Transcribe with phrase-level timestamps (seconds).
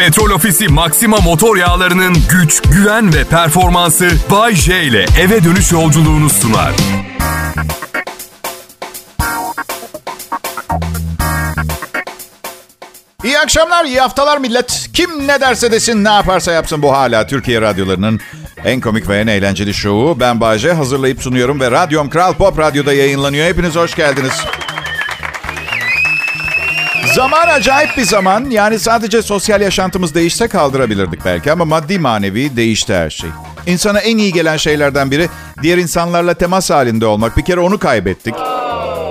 [0.00, 6.30] Petrol Ofisi Maxima motor yağlarının güç, güven ve performansı Bay J ile eve dönüş yolculuğunu
[6.30, 6.72] sunar.
[13.24, 14.88] İyi akşamlar, iyi haftalar millet.
[14.94, 18.20] Kim ne derse desin, ne yaparsa yapsın bu hala Türkiye radyolarının
[18.64, 20.20] en komik ve en eğlenceli şovu.
[20.20, 23.46] Ben Bayece hazırlayıp sunuyorum ve Radyom Kral Pop Radyo'da yayınlanıyor.
[23.46, 24.44] Hepiniz hoş geldiniz.
[27.14, 28.50] Zaman acayip bir zaman.
[28.50, 33.30] Yani sadece sosyal yaşantımız değişse kaldırabilirdik belki ama maddi manevi değişti her şey.
[33.66, 35.28] İnsana en iyi gelen şeylerden biri
[35.62, 37.36] diğer insanlarla temas halinde olmak.
[37.36, 38.34] Bir kere onu kaybettik.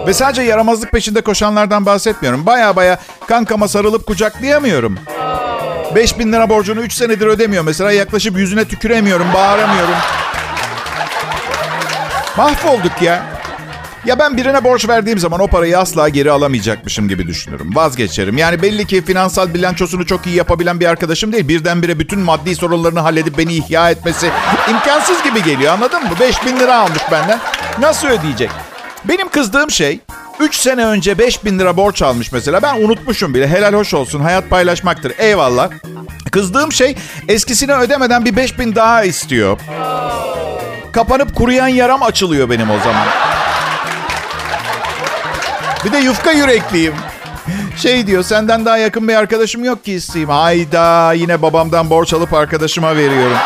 [0.08, 2.46] Ve sadece yaramazlık peşinde koşanlardan bahsetmiyorum.
[2.46, 4.98] Baya baya kankama sarılıp kucaklayamıyorum.
[5.96, 7.92] 5000 lira borcunu 3 senedir ödemiyor mesela.
[7.92, 9.96] Yaklaşıp yüzüne tüküremiyorum, bağıramıyorum.
[12.38, 13.39] Mahvolduk ya.
[14.06, 17.76] Ya ben birine borç verdiğim zaman o parayı asla geri alamayacakmışım gibi düşünürüm.
[17.76, 18.38] Vazgeçerim.
[18.38, 21.48] Yani belli ki finansal bilançosunu çok iyi yapabilen bir arkadaşım değil.
[21.48, 24.32] Birdenbire bütün maddi sorunlarını halledip beni ihya etmesi
[24.70, 26.10] imkansız gibi geliyor anladın mı?
[26.20, 27.40] 5000 lira almış benden.
[27.80, 28.50] Nasıl ödeyecek?
[29.06, 30.00] Benim kızdığım şey
[30.40, 32.62] 3 sene önce 5000 lira borç almış mesela.
[32.62, 33.48] Ben unutmuşum bile.
[33.48, 34.20] Helal hoş olsun.
[34.20, 35.14] Hayat paylaşmaktır.
[35.18, 35.70] Eyvallah.
[36.32, 36.96] Kızdığım şey
[37.28, 39.60] eskisini ödemeden bir 5000 daha istiyor.
[40.92, 43.08] Kapanıp kuruyan yaram açılıyor benim o zaman.
[45.86, 46.94] Bir de yufka yürekliyim.
[47.78, 50.30] Şey diyor senden daha yakın bir arkadaşım yok ki isteyeyim.
[50.30, 53.38] Hayda yine babamdan borç alıp arkadaşıma veriyorum.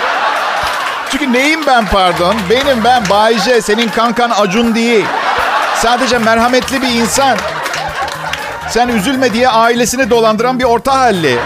[1.11, 2.35] Çünkü neyim ben pardon?
[2.49, 5.05] Benim ben Bayce, senin kankan Acun değil.
[5.75, 7.37] Sadece merhametli bir insan.
[8.69, 11.39] Sen üzülme diye ailesini dolandıran bir orta halli.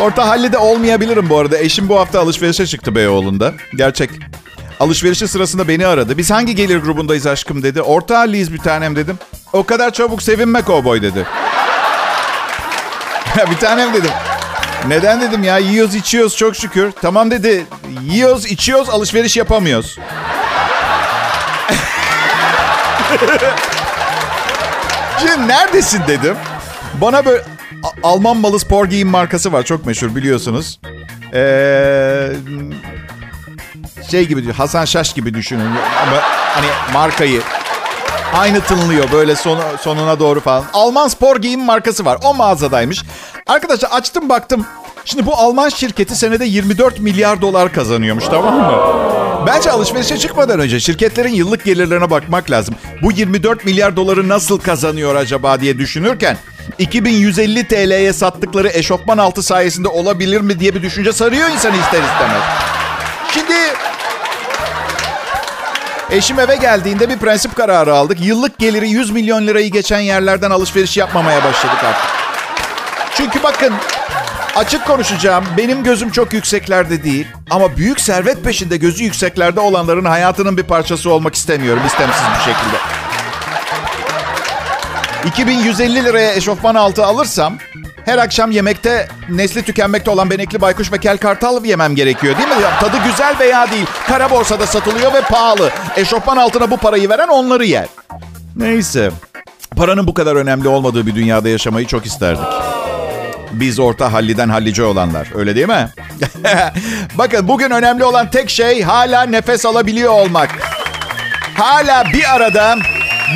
[0.00, 1.58] orta halli de olmayabilirim bu arada.
[1.58, 3.52] Eşim bu hafta alışverişe çıktı Beyoğlu'nda.
[3.76, 4.10] Gerçek.
[4.80, 6.18] Alışverişi sırasında beni aradı.
[6.18, 7.82] Biz hangi gelir grubundayız aşkım dedi.
[7.82, 9.18] Orta halliyiz bir tanem dedim.
[9.52, 11.26] O kadar çabuk sevinme kovboy dedi.
[13.50, 14.10] bir tanem dedim.
[14.88, 16.92] Neden dedim ya yiyoruz içiyoruz çok şükür.
[17.02, 17.66] Tamam dedi
[18.02, 19.98] yiyoruz içiyoruz alışveriş yapamıyoruz.
[25.20, 26.36] Şimdi neredesin dedim.
[27.00, 27.42] Bana böyle
[28.02, 30.80] Alman malı spor giyim markası var çok meşhur biliyorsunuz.
[31.34, 32.30] Ee,
[34.10, 35.66] şey gibi Hasan Şaş gibi düşünün.
[36.02, 36.16] Ama
[36.54, 37.42] hani markayı
[38.34, 40.64] aynı tınlıyor böyle sonu, sonuna doğru falan.
[40.72, 42.18] Alman spor giyim markası var.
[42.24, 43.02] O mağazadaymış.
[43.46, 44.66] Arkadaşlar açtım baktım.
[45.04, 49.08] Şimdi bu Alman şirketi senede 24 milyar dolar kazanıyormuş tamam mı?
[49.46, 52.74] Bence alışverişe çıkmadan önce şirketlerin yıllık gelirlerine bakmak lazım.
[53.02, 56.36] Bu 24 milyar doları nasıl kazanıyor acaba diye düşünürken
[56.78, 62.42] 2150 TL'ye sattıkları eşofman altı sayesinde olabilir mi diye bir düşünce sarıyor insanı ister istemez.
[63.34, 63.54] Şimdi
[66.10, 68.20] eşim eve geldiğinde bir prensip kararı aldık.
[68.20, 72.10] Yıllık geliri 100 milyon lirayı geçen yerlerden alışveriş yapmamaya başladık artık.
[73.14, 73.74] Çünkü bakın
[74.56, 75.44] açık konuşacağım.
[75.56, 77.26] Benim gözüm çok yükseklerde değil.
[77.50, 81.82] Ama büyük servet peşinde gözü yükseklerde olanların hayatının bir parçası olmak istemiyorum.
[81.86, 82.76] istemsiz bir şekilde.
[85.24, 87.58] 2150 liraya eşofman altı alırsam
[88.08, 92.54] her akşam yemekte nesli tükenmekte olan benekli baykuş ve kel kartal yemem gerekiyor değil mi?
[92.80, 93.86] Tadı güzel veya değil.
[94.06, 95.70] Kara borsada satılıyor ve pahalı.
[95.96, 97.86] Eşofman altına bu parayı veren onları yer.
[98.56, 99.10] Neyse.
[99.76, 102.46] Paranın bu kadar önemli olmadığı bir dünyada yaşamayı çok isterdik.
[103.52, 105.28] Biz orta halliden hallice olanlar.
[105.34, 105.88] Öyle değil mi?
[107.18, 110.50] Bakın bugün önemli olan tek şey hala nefes alabiliyor olmak.
[111.54, 112.76] Hala bir arada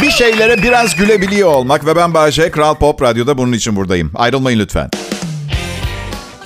[0.01, 4.13] bir şeylere biraz gülebiliyor olmak ve ben Bahçe Kral Pop Radyo'da bunun için buradayım.
[4.15, 4.91] Ayrılmayın lütfen.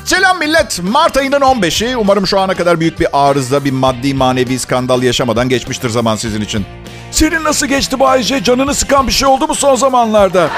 [0.05, 0.83] Selam millet.
[0.83, 1.97] Mart ayının 15'i.
[1.97, 6.41] Umarım şu ana kadar büyük bir arıza, bir maddi manevi skandal yaşamadan geçmiştir zaman sizin
[6.41, 6.67] için.
[7.11, 8.43] Senin nasıl geçti Bayce?
[8.45, 10.49] Canını sıkan bir şey oldu mu son zamanlarda?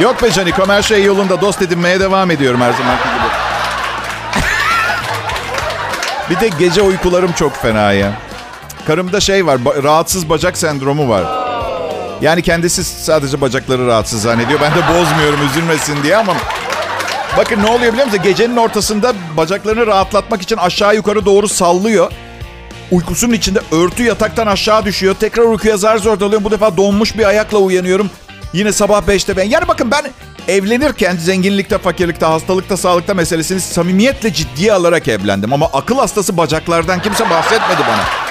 [0.00, 1.40] Yok be Canikom her şey yolunda.
[1.40, 3.30] Dost edinmeye devam ediyorum her zamanki gibi.
[6.30, 8.12] bir de gece uykularım çok fena ya.
[8.90, 11.24] Karımda şey var, ba- rahatsız bacak sendromu var.
[12.20, 14.60] Yani kendisi sadece bacakları rahatsız zannediyor.
[14.60, 16.36] Ben de bozmuyorum üzülmesin diye ama...
[17.36, 18.24] Bakın ne oluyor biliyor musunuz?
[18.24, 22.12] Gecenin ortasında bacaklarını rahatlatmak için aşağı yukarı doğru sallıyor.
[22.90, 25.14] Uykusunun içinde örtü yataktan aşağı düşüyor.
[25.20, 26.44] Tekrar uykuya zar zor dalıyorum.
[26.44, 28.10] Bu defa donmuş bir ayakla uyanıyorum.
[28.52, 29.44] Yine sabah 5'te ben.
[29.44, 30.02] Yani bakın ben
[30.48, 35.52] evlenirken zenginlikte, fakirlikte, hastalıkta, sağlıkta meselesini samimiyetle ciddiye alarak evlendim.
[35.52, 38.29] Ama akıl hastası bacaklardan kimse bahsetmedi bana.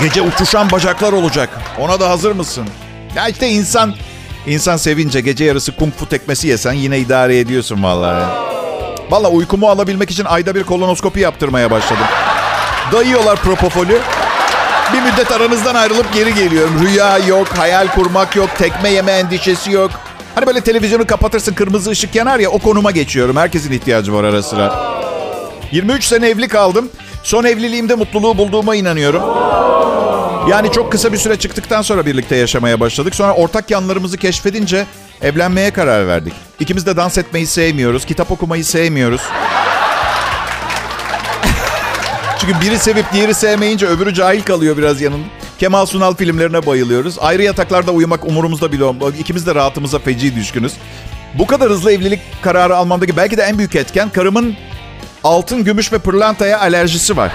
[0.00, 1.48] Gece uçuşan bacaklar olacak.
[1.78, 2.68] Ona da hazır mısın?
[3.16, 3.94] Ya işte insan
[4.46, 8.24] insan sevince gece yarısı kung fu tekmesi yesen yine idare ediyorsun vallahi.
[9.10, 12.04] Vallahi uykumu alabilmek için ayda bir kolonoskopi yaptırmaya başladım.
[12.92, 13.98] Dayıyorlar propofolü.
[14.92, 16.80] Bir müddet aranızdan ayrılıp geri geliyorum.
[16.86, 19.90] Rüya yok, hayal kurmak yok, tekme yeme endişesi yok.
[20.34, 23.36] Hani böyle televizyonu kapatırsın kırmızı ışık yanar ya o konuma geçiyorum.
[23.36, 24.74] Herkesin ihtiyacı var ara sıra.
[25.72, 26.90] 23 sene evli kaldım.
[27.22, 29.22] Son evliliğimde mutluluğu bulduğuma inanıyorum.
[30.50, 33.14] Yani çok kısa bir süre çıktıktan sonra birlikte yaşamaya başladık.
[33.14, 34.86] Sonra ortak yanlarımızı keşfedince
[35.22, 36.32] evlenmeye karar verdik.
[36.60, 39.20] İkimiz de dans etmeyi sevmiyoruz, kitap okumayı sevmiyoruz.
[42.40, 45.26] Çünkü biri sevip diğeri sevmeyince öbürü cahil kalıyor biraz yanında.
[45.58, 47.18] Kemal Sunal filmlerine bayılıyoruz.
[47.18, 49.14] Ayrı yataklarda uyumak umurumuzda bile olmuyor.
[49.18, 50.72] İkimiz de rahatımıza feci düşkünüz.
[51.34, 54.56] Bu kadar hızlı evlilik kararı almamdaki belki de en büyük etken karımın
[55.24, 57.32] altın, gümüş ve pırlantaya alerjisi var.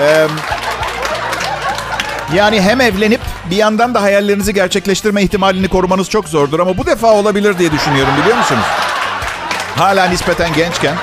[0.00, 0.26] Ee,
[2.34, 3.20] yani hem evlenip
[3.50, 8.12] bir yandan da hayallerinizi gerçekleştirme ihtimalini korumanız çok zordur ama bu defa olabilir diye düşünüyorum
[8.20, 8.64] biliyor musunuz?
[9.76, 10.96] Hala nispeten gençken.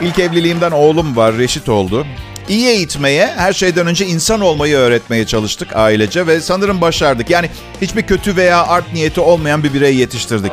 [0.00, 2.06] İlk evliliğimden oğlum var, reşit oldu.
[2.48, 7.30] İyi eğitmeye, her şeyden önce insan olmayı öğretmeye çalıştık ailece ve sanırım başardık.
[7.30, 7.50] Yani
[7.80, 10.52] hiçbir kötü veya art niyeti olmayan bir birey yetiştirdik.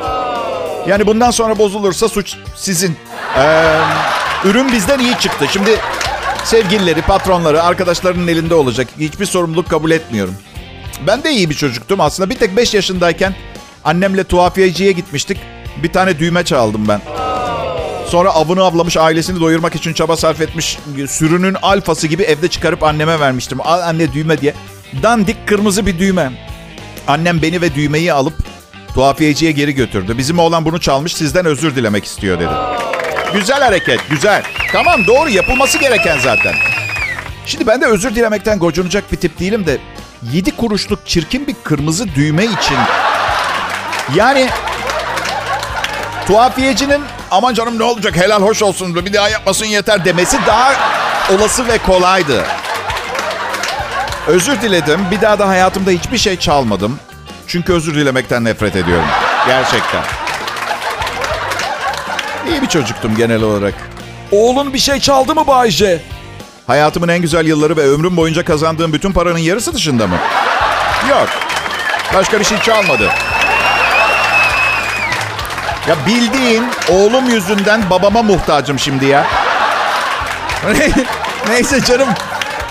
[0.86, 2.96] Yani bundan sonra bozulursa suç sizin.
[3.38, 3.80] Ee,
[4.44, 5.46] ürün bizden iyi çıktı.
[5.52, 5.70] Şimdi
[6.44, 8.88] sevgilileri, patronları, arkadaşlarının elinde olacak.
[8.98, 10.34] Hiçbir sorumluluk kabul etmiyorum.
[11.06, 12.30] Ben de iyi bir çocuktum aslında.
[12.30, 13.34] Bir tek 5 yaşındayken
[13.84, 15.38] annemle tuhafiyeciye gitmiştik.
[15.82, 17.00] Bir tane düğme çaldım ben.
[18.06, 20.78] Sonra avını avlamış ailesini doyurmak için çaba sarf etmiş
[21.08, 23.58] sürünün alfası gibi evde çıkarıp anneme vermiştim.
[23.60, 24.54] Al anne düğme diye.
[25.02, 26.32] Dandik kırmızı bir düğme.
[27.08, 28.34] Annem beni ve düğmeyi alıp
[28.94, 30.18] tuhafiyeciye geri götürdü.
[30.18, 32.52] Bizim oğlan bunu çalmış sizden özür dilemek istiyor dedi.
[33.34, 34.42] Güzel hareket, güzel.
[34.72, 36.54] Tamam doğru yapılması gereken zaten.
[37.46, 39.78] Şimdi ben de özür dilemekten gocunacak bir tip değilim de
[40.32, 42.78] 7 kuruşluk çirkin bir kırmızı düğme için
[44.14, 44.48] yani
[46.26, 47.00] tuhafiyecinin
[47.30, 50.72] aman canım ne olacak helal hoş olsun bir daha yapmasın yeter demesi daha
[51.34, 52.44] olası ve kolaydı.
[54.26, 55.00] Özür diledim.
[55.10, 56.98] Bir daha da hayatımda hiçbir şey çalmadım.
[57.50, 59.04] Çünkü özür dilemekten nefret ediyorum.
[59.46, 60.02] Gerçekten.
[62.48, 63.74] İyi bir çocuktum genel olarak.
[64.32, 66.00] Oğlun bir şey çaldı mı Bayce?
[66.66, 70.16] Hayatımın en güzel yılları ve ömrüm boyunca kazandığım bütün paranın yarısı dışında mı?
[71.10, 71.28] Yok.
[72.14, 73.10] Başka bir şey çalmadı.
[75.88, 79.26] Ya bildiğin oğlum yüzünden babama muhtacım şimdi ya.
[81.48, 82.08] Neyse canım.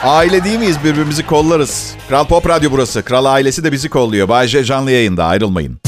[0.03, 0.77] Aile değil miyiz?
[0.83, 1.93] Birbirimizi kollarız.
[2.09, 3.03] Kral Pop Radyo burası.
[3.03, 4.29] Kral ailesi de bizi kolluyor.
[4.29, 5.25] Bay canlı yayında.
[5.25, 5.79] Ayrılmayın.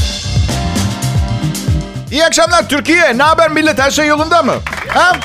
[2.11, 3.17] İyi akşamlar Türkiye.
[3.17, 3.79] Ne haber millet?
[3.79, 4.53] Her şey yolunda mı?
[4.87, 5.19] Ha?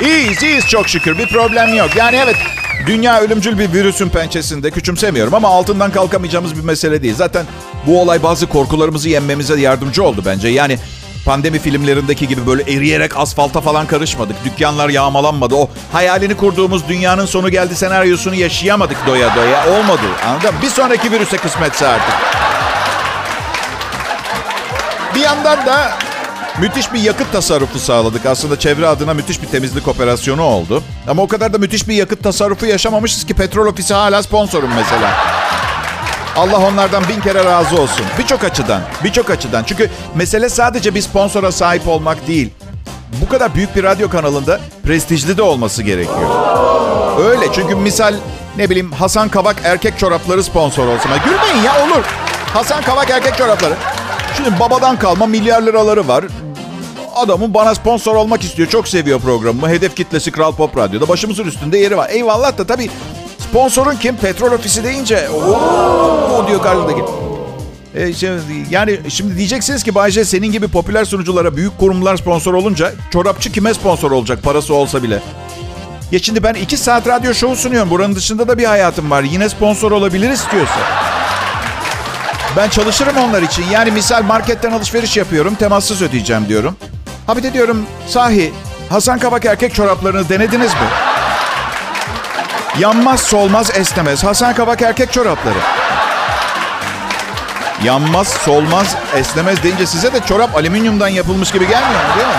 [0.00, 1.18] İyiyiz, iyiyiz çok şükür.
[1.18, 1.96] Bir problem yok.
[1.96, 2.36] Yani evet
[2.86, 4.70] dünya ölümcül bir virüsün pençesinde.
[4.70, 7.14] Küçümsemiyorum ama altından kalkamayacağımız bir mesele değil.
[7.14, 7.46] Zaten
[7.86, 10.48] bu olay bazı korkularımızı yenmemize yardımcı oldu bence.
[10.48, 10.78] Yani
[11.26, 14.36] pandemi filmlerindeki gibi böyle eriyerek asfalta falan karışmadık.
[14.44, 15.54] Dükkanlar yağmalanmadı.
[15.54, 19.78] O hayalini kurduğumuz dünyanın sonu geldi senaryosunu yaşayamadık doya doya.
[19.78, 20.06] Olmadı.
[20.26, 20.60] Anladın mı?
[20.62, 22.14] Bir sonraki virüse kısmetse artık.
[25.14, 25.92] Bir yandan da
[26.58, 28.26] müthiş bir yakıt tasarrufu sağladık.
[28.26, 30.82] Aslında çevre adına müthiş bir temizlik operasyonu oldu.
[31.08, 35.10] Ama o kadar da müthiş bir yakıt tasarrufu yaşamamışız ki petrol ofisi hala sponsorum mesela.
[36.36, 38.06] Allah onlardan bin kere razı olsun.
[38.18, 39.64] Birçok açıdan, birçok açıdan.
[39.64, 42.50] Çünkü mesele sadece bir sponsora sahip olmak değil.
[43.22, 46.30] Bu kadar büyük bir radyo kanalında prestijli de olması gerekiyor.
[47.30, 48.14] Öyle çünkü misal
[48.56, 51.10] ne bileyim Hasan Kavak erkek çorapları sponsor olsun.
[51.24, 52.04] Gülmeyin ya olur.
[52.54, 53.74] Hasan Kavak erkek çorapları.
[54.36, 56.24] Şimdi babadan kalma milyar liraları var.
[57.14, 58.68] Adamın bana sponsor olmak istiyor.
[58.68, 59.68] Çok seviyor programımı.
[59.68, 61.08] Hedef kitlesi Kral Pop Radyo'da.
[61.08, 62.10] Başımızın üstünde yeri var.
[62.10, 62.90] Eyvallah da tabii
[63.56, 64.16] sponsorun kim?
[64.16, 67.02] Petrol ofisi deyince ooo diyor karşıdaki.
[67.94, 72.92] E, şimdi, yani şimdi diyeceksiniz ki Bayce senin gibi popüler sunuculara büyük kurumlar sponsor olunca
[73.10, 75.22] çorapçı kime sponsor olacak parası olsa bile?
[76.12, 77.90] Ya şimdi ben iki saat radyo şovu sunuyorum.
[77.90, 79.22] Buranın dışında da bir hayatım var.
[79.22, 80.80] Yine sponsor olabilir istiyorsa.
[82.56, 83.64] Ben çalışırım onlar için.
[83.72, 85.54] Yani misal marketten alışveriş yapıyorum.
[85.54, 86.76] Temassız ödeyeceğim diyorum.
[87.26, 88.52] Ha bir de diyorum sahi
[88.88, 91.15] Hasan Kabak erkek çoraplarını denediniz mi?
[92.80, 94.24] Yanmaz solmaz esnemez.
[94.24, 95.58] Hasan Kabak erkek çorapları.
[97.84, 102.34] Yanmaz solmaz esnemez deyince size de çorap alüminyumdan yapılmış gibi gelmiyor mu değil mi?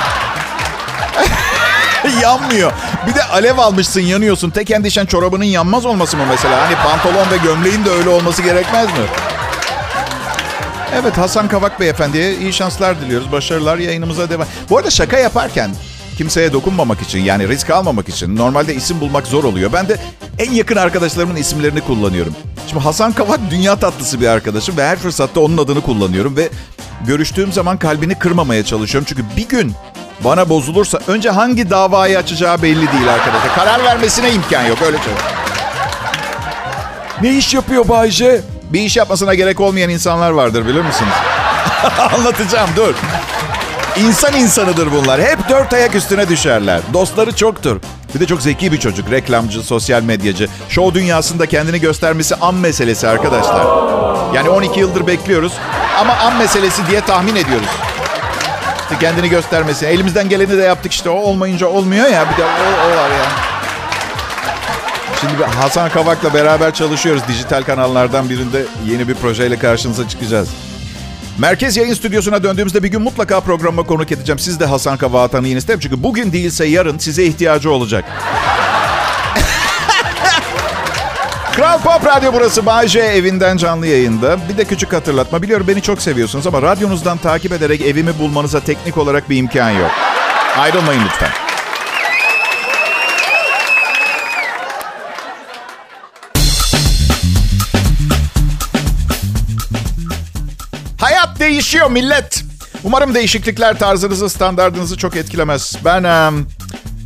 [2.21, 2.71] Yanmıyor.
[3.07, 4.49] Bir de alev almışsın yanıyorsun.
[4.49, 6.61] Tek endişen çorabının yanmaz olması mı mesela?
[6.65, 9.05] Hani pantolon ve gömleğin de öyle olması gerekmez mi?
[11.01, 13.31] Evet Hasan Kavak Beyefendi'ye iyi şanslar diliyoruz.
[13.31, 14.47] Başarılar yayınımıza devam.
[14.69, 15.71] Bu arada şaka yaparken
[16.17, 19.73] kimseye dokunmamak için yani risk almamak için normalde isim bulmak zor oluyor.
[19.73, 19.97] Ben de
[20.39, 22.35] en yakın arkadaşlarımın isimlerini kullanıyorum.
[22.67, 26.49] Şimdi Hasan Kavak dünya tatlısı bir arkadaşım ve her fırsatta onun adını kullanıyorum ve
[27.07, 29.05] görüştüğüm zaman kalbini kırmamaya çalışıyorum.
[29.09, 29.73] Çünkü bir gün
[30.23, 33.55] bana bozulursa önce hangi davayı açacağı belli değil arkadaşlar.
[33.55, 35.27] Karar vermesine imkan yok öyle söyleyeyim.
[37.21, 38.41] Ne iş yapıyor Bayce?
[38.73, 41.13] Bir iş yapmasına gerek olmayan insanlar vardır bilir misiniz?
[42.15, 42.95] Anlatacağım dur.
[43.99, 45.21] İnsan insanıdır bunlar.
[45.21, 46.81] Hep dört ayak üstüne düşerler.
[46.93, 47.81] Dostları çoktur.
[48.15, 49.11] Bir de çok zeki bir çocuk.
[49.11, 50.47] Reklamcı, sosyal medyacı.
[50.69, 53.65] Show dünyasında kendini göstermesi an meselesi arkadaşlar.
[54.35, 55.53] Yani 12 yıldır bekliyoruz.
[55.99, 57.67] Ama an meselesi diye tahmin ediyoruz.
[58.81, 59.85] İşte kendini göstermesi.
[59.85, 61.09] Elimizden geleni de yaptık işte.
[61.09, 62.25] O olmayınca olmuyor ya.
[62.31, 63.25] Bir de o, o var ya.
[65.21, 67.21] Şimdi Hasan Kavak'la beraber çalışıyoruz.
[67.27, 70.49] Dijital kanallardan birinde yeni bir projeyle karşınıza çıkacağız.
[71.37, 74.39] Merkez yayın stüdyosuna döndüğümüzde bir gün mutlaka programa konuk edeceğim.
[74.39, 75.79] Siz de Hasan Kavak'ı tanıyın isterim.
[75.79, 78.05] Çünkü bugün değilse yarın size ihtiyacı olacak.
[81.55, 82.65] Kral Pop Radyo burası.
[82.65, 84.37] Bayce evinden canlı yayında.
[84.49, 85.41] Bir de küçük hatırlatma.
[85.41, 89.91] Biliyorum beni çok seviyorsunuz ama radyonuzdan takip ederek evimi bulmanıza teknik olarak bir imkan yok.
[90.57, 91.46] Ayrılmayın lütfen.
[101.47, 102.43] Değişiyor millet.
[102.83, 105.75] Umarım değişiklikler tarzınızı, standartınızı çok etkilemez.
[105.85, 106.47] Ben um,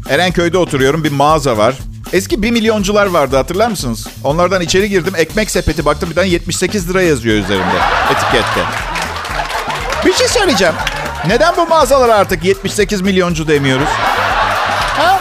[0.10, 1.04] Erenköy'de oturuyorum.
[1.04, 1.76] Bir mağaza var.
[2.14, 4.08] Eski bir milyoncular vardı hatırlar mısınız?
[4.24, 5.14] Onlardan içeri girdim.
[5.18, 6.10] Ekmek sepeti baktım.
[6.10, 7.78] Bir tane 78 lira yazıyor üzerinde.
[8.12, 8.62] Etikette.
[10.06, 10.74] Bir şey söyleyeceğim.
[11.28, 13.90] Neden bu mağazalara artık 78 milyoncu demiyoruz?
[14.98, 15.20] Ha?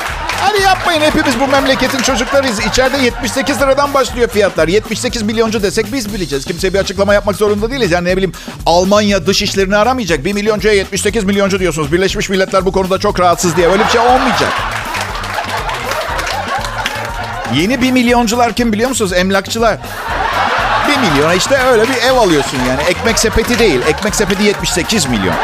[0.51, 2.67] Hadi yapmayın hepimiz bu memleketin çocuklarıyız.
[2.67, 4.69] İçeride 78 liradan başlıyor fiyatlar.
[4.69, 6.45] 78 milyoncu desek biz bileceğiz.
[6.45, 7.91] Kimse bir açıklama yapmak zorunda değiliz.
[7.91, 8.33] Yani ne bileyim
[8.67, 10.25] Almanya dış işlerini aramayacak.
[10.25, 11.93] 1 milyoncuya 78 milyoncu diyorsunuz.
[11.93, 13.69] Birleşmiş Milletler bu konuda çok rahatsız diye.
[13.69, 14.53] Öyle bir şey olmayacak.
[17.55, 19.13] Yeni bir milyoncular kim biliyor musunuz?
[19.13, 19.79] Emlakçılar.
[20.89, 22.83] Bir milyona işte öyle bir ev alıyorsun yani.
[22.83, 23.81] Ekmek sepeti değil.
[23.89, 25.35] Ekmek sepeti 78 milyon.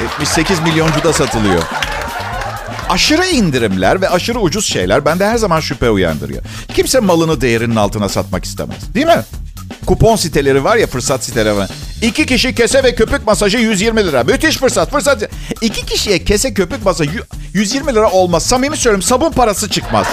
[0.00, 1.62] 78 milyoncu da satılıyor.
[2.88, 6.42] Aşırı indirimler ve aşırı ucuz şeyler bende her zaman şüphe uyandırıyor.
[6.74, 8.94] Kimse malını değerinin altına satmak istemez.
[8.94, 9.22] Değil mi?
[9.86, 11.70] Kupon siteleri var ya fırsat siteleri var.
[12.02, 14.24] İki kişi kese ve köpük masajı 120 lira.
[14.24, 14.90] Müthiş fırsat.
[14.90, 15.22] Fırsat.
[15.60, 17.22] İki kişiye kese köpük masajı
[17.54, 18.46] 120 lira olmaz.
[18.46, 20.06] Samimi söylüyorum sabun parası çıkmaz.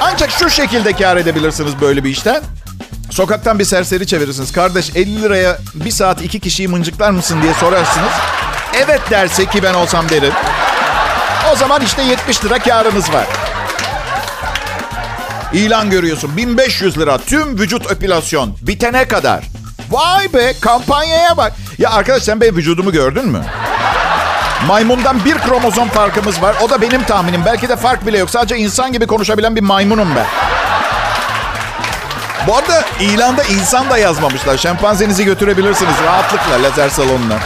[0.00, 2.42] Ancak şu şekilde kar edebilirsiniz böyle bir işten.
[3.10, 4.52] Sokaktan bir serseri çevirirsiniz.
[4.52, 8.12] Kardeş 50 liraya bir saat iki kişiyi mıncıklar mısın diye sorarsınız.
[8.76, 10.32] Evet derse ki ben olsam derim.
[11.52, 13.26] O zaman işte 70 lira karınız var.
[15.52, 19.44] İlan görüyorsun 1500 lira tüm vücut epilasyon bitene kadar.
[19.90, 21.52] Vay be kampanyaya bak.
[21.78, 23.40] Ya arkadaş sen benim vücudumu gördün mü?
[24.66, 26.56] Maymundan bir kromozom farkımız var.
[26.62, 27.42] O da benim tahminim.
[27.46, 28.30] Belki de fark bile yok.
[28.30, 30.26] Sadece insan gibi konuşabilen bir maymunum ben.
[32.46, 34.56] Bu arada ilanda insan da yazmamışlar.
[34.56, 37.38] Şempanzenizi götürebilirsiniz rahatlıkla lazer salonuna.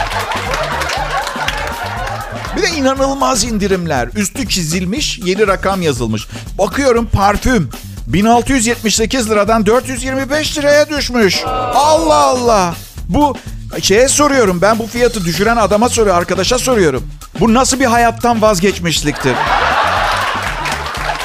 [2.57, 4.09] Bir de inanılmaz indirimler.
[4.15, 6.27] Üstü çizilmiş, yeni rakam yazılmış.
[6.57, 7.69] Bakıyorum parfüm.
[8.07, 11.43] 1678 liradan 425 liraya düşmüş.
[11.75, 12.73] Allah Allah.
[13.09, 13.35] Bu
[13.81, 14.61] şeye soruyorum.
[14.61, 17.03] Ben bu fiyatı düşüren adama soruyorum, arkadaşa soruyorum.
[17.39, 19.35] Bu nasıl bir hayattan vazgeçmişliktir?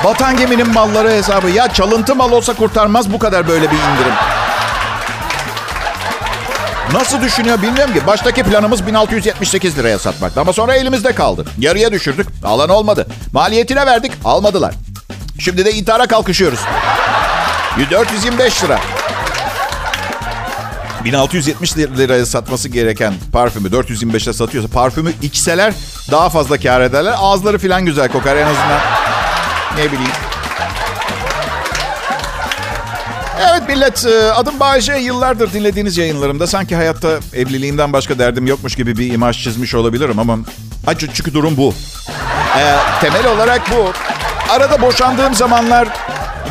[0.05, 1.51] Batan geminin malları hesabı.
[1.51, 4.15] Ya çalıntı mal olsa kurtarmaz bu kadar böyle bir indirim.
[6.93, 8.07] Nasıl düşünüyor bilmiyorum ki.
[8.07, 11.45] Baştaki planımız 1678 liraya satmaktı ama sonra elimizde kaldı.
[11.59, 12.27] Yarıya düşürdük.
[12.45, 13.07] Alan olmadı.
[13.33, 14.13] Maliyetine verdik.
[14.25, 14.75] Almadılar.
[15.39, 16.61] Şimdi de intihara kalkışıyoruz.
[17.91, 18.81] 425 lira.
[21.05, 25.75] 1670 liraya satması gereken parfümü 425'e satıyorsa parfümü içseler
[26.11, 27.15] daha fazla kar ederler.
[27.19, 28.81] Ağızları falan güzel kokar en azından.
[29.77, 30.13] Ne bileyim.
[33.41, 39.13] Evet millet adım Bayece yıllardır dinlediğiniz yayınlarımda sanki hayatta evliliğimden başka derdim yokmuş gibi bir
[39.13, 40.39] imaj çizmiş olabilirim ama
[40.87, 41.75] acı çünkü durum bu.
[42.59, 43.93] Ee, temel olarak bu.
[44.53, 45.89] Arada boşandığım zamanlar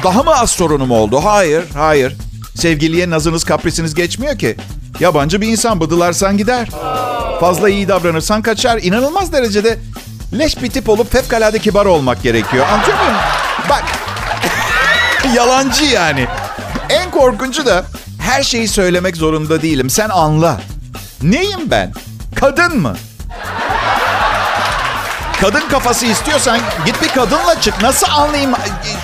[0.03, 1.21] daha mı az sorunum oldu?
[1.23, 2.15] Hayır, hayır.
[2.55, 4.55] Sevgiliye nazınız kaprisiniz geçmiyor ki.
[4.99, 6.69] Yabancı bir insan bıdılarsan gider.
[7.39, 8.79] Fazla iyi davranırsan kaçar.
[8.81, 9.77] İnanılmaz derecede
[10.39, 12.65] leş bir tip olup fevkalade kibar olmak gerekiyor.
[12.67, 13.17] Anlıyor muyum?
[13.69, 13.83] Bak.
[15.35, 16.27] Yalancı yani.
[17.13, 17.85] Korkuncu da
[18.19, 19.89] her şeyi söylemek zorunda değilim.
[19.89, 20.61] Sen anla.
[21.21, 21.93] Neyim ben?
[22.35, 22.95] Kadın mı?
[25.41, 27.81] Kadın kafası istiyorsan git bir kadınla çık.
[27.81, 28.51] Nasıl anlayayım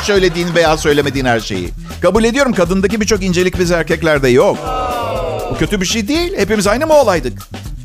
[0.04, 1.70] söylediğin veya söylemediğin her şeyi?
[2.02, 4.58] Kabul ediyorum kadındaki birçok incelik biz erkeklerde yok.
[5.52, 6.38] Bu kötü bir şey değil.
[6.38, 7.40] Hepimiz aynı mı olaydık?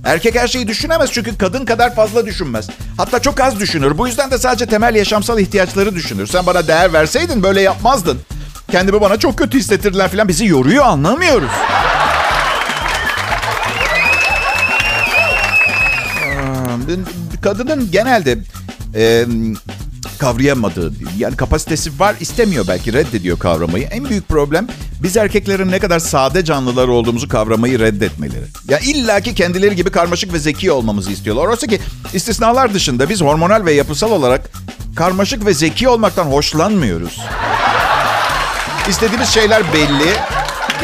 [0.04, 2.69] Erkek her şeyi düşünemez çünkü kadın kadar fazla düşünmez.
[2.97, 3.99] Hatta çok az düşünür.
[3.99, 6.26] Bu yüzden de sadece temel yaşamsal ihtiyaçları düşünür.
[6.26, 8.21] Sen bana değer verseydin böyle yapmazdın.
[8.75, 10.28] Kendimi bana çok kötü hissettirdiler falan.
[10.28, 11.50] Bizi yoruyor anlamıyoruz.
[17.43, 18.38] kadının genelde
[18.95, 19.25] e,
[20.19, 23.85] kavrayamadığı, yani kapasitesi var istemiyor belki reddediyor kavramayı.
[23.85, 24.69] En büyük problem
[25.02, 28.45] biz erkeklerin ne kadar sade canlılar olduğumuzu kavramayı reddetmeleri.
[28.69, 31.47] Ya illaki kendileri gibi karmaşık ve zeki olmamızı istiyorlar.
[31.47, 31.81] Oysa ki
[32.14, 34.50] istisnalar dışında biz hormonal ve yapısal olarak
[34.97, 37.21] karmaşık ve zeki olmaktan hoşlanmıyoruz.
[38.88, 40.12] İstediğimiz şeyler belli.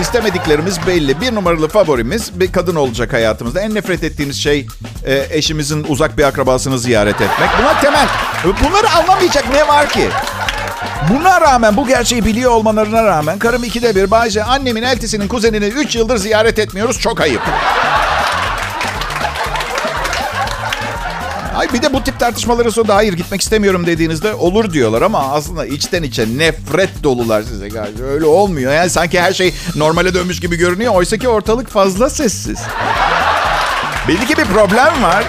[0.00, 1.20] İstemediklerimiz belli.
[1.20, 3.60] Bir numaralı favorimiz bir kadın olacak hayatımızda.
[3.60, 4.66] En nefret ettiğimiz şey
[5.06, 7.50] e, eşimizin uzak bir akrabasını ziyaret etmek.
[7.60, 8.06] Bunlar temel.
[8.44, 10.08] Bunları anlamayacak ne var ki?
[11.10, 15.96] Buna rağmen bu gerçeği biliyor olmalarına rağmen karım ikide bir Bayce annemin eltisinin kuzenini 3
[15.96, 17.42] yıldır ziyaret etmiyoruz çok ayıp.
[21.54, 25.66] Ay bir de bu tip tartışmaların sonunda hayır gitmek istemiyorum dediğinizde olur diyorlar ama aslında
[25.66, 28.04] içten içe nefret dolular size karşı.
[28.04, 28.72] Öyle olmuyor.
[28.72, 30.94] Yani sanki her şey normale dönmüş gibi görünüyor.
[30.94, 32.58] Oysa ki ortalık fazla sessiz.
[34.08, 35.24] Belli ki bir problem var.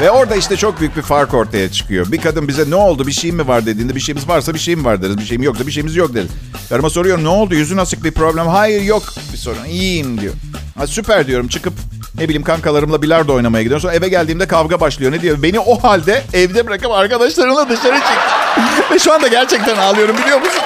[0.00, 2.12] Ve orada işte çok büyük bir fark ortaya çıkıyor.
[2.12, 4.84] Bir kadın bize ne oldu bir şeyim mi var dediğinde bir şeyimiz varsa bir şeyim
[4.84, 5.18] var deriz.
[5.18, 6.30] Bir şeyim yoksa bir şeyimiz yok deriz.
[6.68, 8.46] Karıma soruyorum ne oldu yüzün asık bir problem.
[8.46, 10.34] Hayır yok bir sorun iyiyim diyor.
[10.78, 11.72] Ha, süper diyorum çıkıp
[12.18, 13.82] ne bileyim kankalarımla bilardo oynamaya gidiyorum.
[13.82, 15.12] Sonra eve geldiğimde kavga başlıyor.
[15.12, 15.42] Ne diyor?
[15.42, 18.14] Beni o halde evde bırakıp arkadaşlarımla dışarı çıktı.
[18.94, 20.62] Ve şu anda gerçekten ağlıyorum biliyor musun?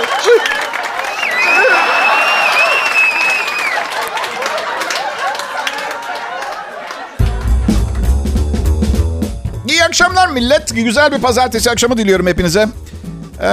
[9.69, 10.75] İyi akşamlar millet.
[10.75, 12.69] Güzel bir pazartesi akşamı diliyorum hepinize.
[13.43, 13.49] Ee,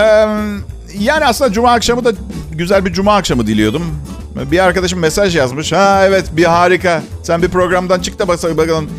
[1.00, 2.12] yani aslında cuma akşamı da
[2.52, 4.02] güzel bir cuma akşamı diliyordum.
[4.36, 5.72] Bir arkadaşım mesaj yazmış.
[5.72, 7.04] Ha evet bir harika.
[7.24, 8.89] Sen bir programdan çık da bakalım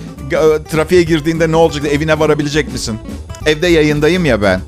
[0.70, 1.84] trafiğe girdiğinde ne olacak?
[1.86, 2.98] Evine varabilecek misin?
[3.46, 4.60] Evde yayındayım ya ben.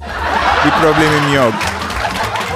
[0.67, 1.53] Bir problemim yok.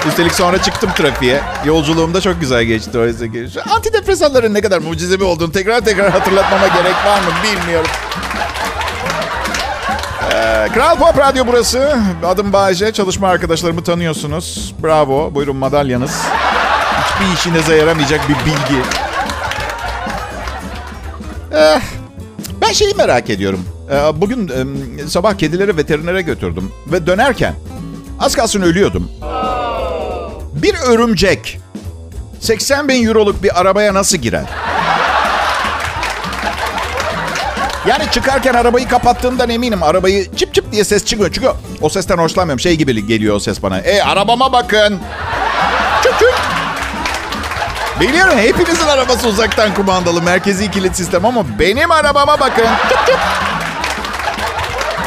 [0.09, 1.40] Üstelik sonra çıktım trafiğe.
[1.64, 2.99] Yolculuğum da çok güzel geçti.
[2.99, 3.62] O yüzden.
[3.76, 7.90] Antidepresanların ne kadar mucizevi olduğunu tekrar tekrar hatırlatmama gerek var mı bilmiyorum.
[10.33, 11.97] Ee, Kral Pop Radyo burası.
[12.25, 12.92] Adım Bayece.
[12.92, 14.75] Çalışma arkadaşlarımı tanıyorsunuz.
[14.83, 15.35] Bravo.
[15.35, 16.23] Buyurun madalyanız.
[17.23, 18.83] Hiçbir işinize yaramayacak bir bilgi.
[21.54, 21.80] Eh,
[22.61, 23.65] ben şeyi merak ediyorum.
[23.91, 24.52] Ee, bugün
[25.06, 26.73] sabah kedileri veterinere götürdüm.
[26.87, 27.54] Ve dönerken
[28.21, 29.11] az kalsın ölüyordum.
[30.63, 31.61] Bir örümcek
[32.41, 34.45] 80 bin euroluk bir arabaya nasıl girer?
[37.87, 39.82] Yani çıkarken arabayı kapattığımdan eminim.
[39.82, 41.30] Arabayı çıp çıp diye ses çıkıyor.
[41.32, 41.49] Çünkü
[41.80, 42.61] o sesten hoşlanmıyorum.
[42.61, 43.78] Şey gibi geliyor o ses bana.
[43.78, 45.00] E arabama bakın.
[46.02, 46.51] Çıp çıp.
[48.02, 52.65] Biliyorum hepinizin arabası uzaktan kumandalı merkezi kilit sistem ama benim arabama bakın.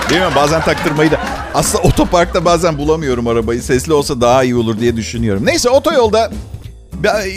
[0.10, 0.22] Değil?
[0.36, 1.20] Bazen taktırmayı da...
[1.54, 3.62] Aslında otoparkta bazen bulamıyorum arabayı.
[3.62, 5.46] Sesli olsa daha iyi olur diye düşünüyorum.
[5.46, 6.32] Neyse otoyolda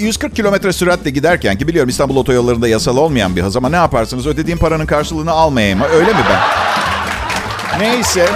[0.01, 4.27] 140 kilometre süratle giderken ki biliyorum İstanbul otoyollarında yasal olmayan bir hız ama ne yaparsınız
[4.27, 5.83] ödediğim paranın karşılığını almayayım.
[5.83, 7.81] Öyle mi ben?
[7.81, 8.29] Neyse.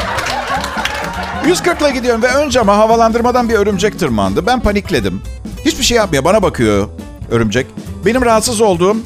[1.46, 4.46] 140 ile gidiyorum ve önce ama havalandırmadan bir örümcek tırmandı.
[4.46, 5.22] Ben panikledim.
[5.64, 6.24] Hiçbir şey yapmıyor.
[6.24, 6.88] Bana bakıyor
[7.32, 7.66] örümcek.
[8.06, 8.96] Benim rahatsız olduğum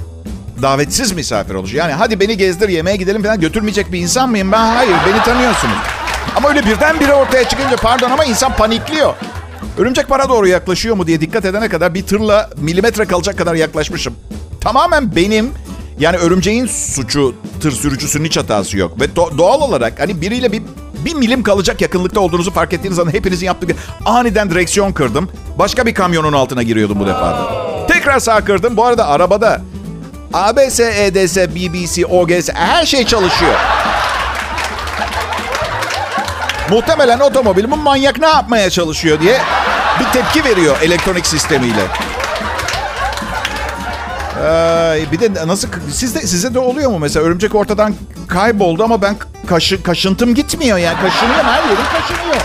[0.62, 1.74] davetsiz misafir olacak.
[1.74, 4.52] Yani hadi beni gezdir yemeğe gidelim falan götürmeyecek bir insan mıyım?
[4.52, 5.74] Ben hayır beni tanıyorsunuz.
[6.36, 9.14] Ama öyle birdenbire ortaya çıkınca pardon ama insan panikliyor.
[9.78, 14.14] Örümcek bana doğru yaklaşıyor mu diye dikkat edene kadar bir tırla milimetre kalacak kadar yaklaşmışım.
[14.60, 15.50] Tamamen benim
[15.98, 19.00] yani örümceğin suçu tır sürücüsünün hiç hatası yok.
[19.00, 20.62] Ve do- doğal olarak hani biriyle bir,
[21.04, 23.66] bir milim kalacak yakınlıkta olduğunuzu fark ettiğiniz zaman hepinizin yaptığı
[24.04, 25.28] aniden direksiyon kırdım.
[25.58, 27.75] Başka bir kamyonun altına giriyordum bu defa da.
[28.06, 28.76] Tekrar sağ kırdım.
[28.76, 29.60] Bu arada arabada
[30.32, 33.54] ABS, EDS, BBC, OGS her şey çalışıyor.
[36.70, 39.40] Muhtemelen otomobilimin manyak ne yapmaya çalışıyor diye
[40.00, 41.82] bir tepki veriyor elektronik sistemiyle.
[44.42, 47.94] Ee, bir de nasıl sizde size de oluyor mu mesela örümcek ortadan
[48.28, 49.16] kayboldu ama ben
[49.46, 52.42] kaşı, kaşıntım gitmiyor yani kaşınıyor her yerim kaşınıyor.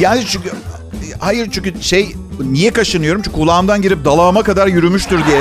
[0.00, 0.52] Yani çünkü
[1.20, 3.22] hayır çünkü şey niye kaşınıyorum?
[3.22, 5.40] Çünkü kulağımdan girip dalağıma kadar yürümüştür diye.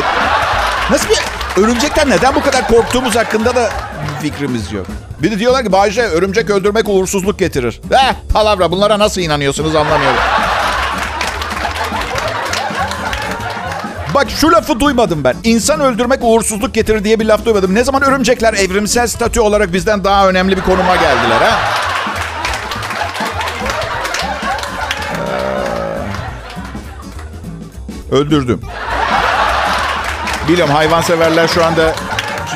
[0.91, 1.19] Nasıl bir
[1.63, 3.69] örümcekten neden bu kadar korktuğumuz hakkında da
[4.21, 4.86] fikrimiz yok.
[5.21, 7.82] Bir de diyorlar ki Bayce örümcek öldürmek uğursuzluk getirir.
[7.91, 10.19] Eh palavra bunlara nasıl inanıyorsunuz anlamıyorum.
[14.13, 15.36] Bak şu lafı duymadım ben.
[15.43, 17.75] İnsan öldürmek uğursuzluk getirir diye bir laf duymadım.
[17.75, 21.60] Ne zaman örümcekler evrimsel statü olarak bizden daha önemli bir konuma geldiler ha?
[28.13, 28.62] Öldürdüm.
[30.47, 31.95] Biliyorum hayvanseverler şu anda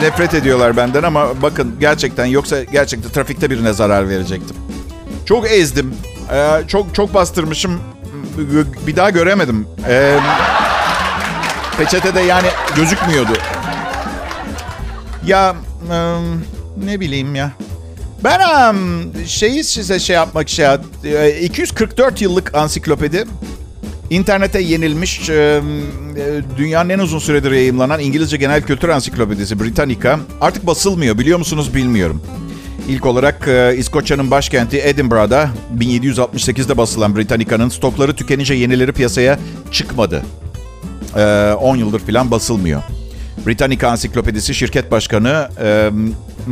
[0.01, 4.55] nefret ediyorlar benden ama bakın gerçekten yoksa gerçekten trafikte birine zarar verecektim.
[5.25, 5.95] Çok ezdim.
[6.31, 7.79] Ee, çok çok bastırmışım.
[8.87, 9.67] Bir daha göremedim.
[9.87, 10.19] Ee,
[11.77, 13.33] peçetede yani gözükmüyordu.
[15.25, 15.55] Ya
[15.91, 16.17] e,
[16.85, 17.51] ne bileyim ya.
[18.23, 20.67] Ben um, şeyi size şey yapmak şey
[21.41, 23.25] 244 yıllık ansiklopedi
[24.09, 25.61] İnternete yenilmiş e,
[26.57, 32.21] dünyanın en uzun süredir yayımlanan İngilizce Genel Kültür Ansiklopedisi Britannica artık basılmıyor biliyor musunuz bilmiyorum.
[32.89, 39.39] İlk olarak İskoçya'nın başkenti Edinburgh'da 1768'de basılan Britannica'nın stokları tükenince yenileri piyasaya
[39.71, 40.23] çıkmadı.
[41.15, 42.83] E, 10 yıldır falan basılmıyor.
[43.47, 45.49] Britannica Ansiklopedisi şirket başkanı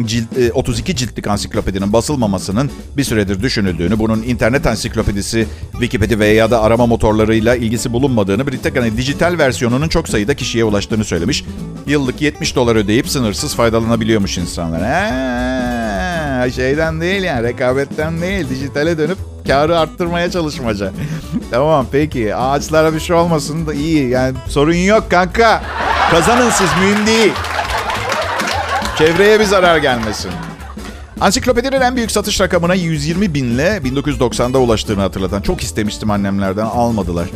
[0.03, 6.85] cilt, 32 ciltlik ansiklopedinin basılmamasının bir süredir düşünüldüğünü, bunun internet ansiklopedisi, Wikipedia veya da arama
[6.85, 11.45] motorlarıyla ilgisi bulunmadığını, Britannica'nın dijital versiyonunun çok sayıda kişiye ulaştığını söylemiş.
[11.87, 14.81] Yıllık 70 dolar ödeyip sınırsız faydalanabiliyormuş insanlar.
[14.81, 20.91] Ee, şeyden değil yani rekabetten değil, dijitale dönüp karı arttırmaya çalışmaca.
[21.51, 25.63] tamam peki ağaçlara bir şey olmasın da iyi yani sorun yok kanka.
[26.11, 27.33] Kazanın siz mühim değil.
[28.97, 30.31] Çevreye bir zarar gelmesin.
[31.21, 35.41] Ansiklopedinin en büyük satış rakamına 120 binle 1990'da ulaştığını hatırlatan.
[35.41, 37.27] Çok istemiştim annemlerden almadılar.